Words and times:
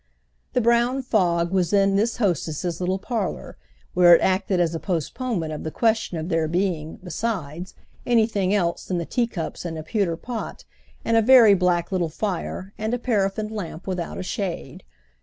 The 0.53 0.61
brown 0.61 1.03
fog 1.03 1.51
was 1.51 1.71
in 1.71 1.95
this 1.95 2.17
hostess's 2.17 2.79
little 2.81 2.97
parlour, 2.97 3.55
where 3.93 4.15
it 4.15 4.21
acted 4.21 4.59
as 4.59 4.73
a 4.73 4.79
postponement 4.79 5.53
of 5.53 5.63
the 5.63 5.69
question 5.69 6.17
of 6.17 6.27
there 6.27 6.47
being, 6.47 6.95
besides, 7.03 7.75
anything 8.03 8.51
else 8.51 8.85
than 8.85 8.97
the 8.97 9.05
teacups 9.05 9.63
and 9.63 9.77
a 9.77 9.83
pewter 9.83 10.17
pot 10.17 10.65
and 11.05 11.15
a 11.17 11.21
very 11.21 11.53
black 11.53 11.91
little 11.91 12.09
fire 12.09 12.73
and 12.79 12.95
a 12.95 12.97
paraffin 12.97 13.49
lamp 13.49 13.85
without 13.85 14.17
a 14.17 14.23
shade. 14.23 14.83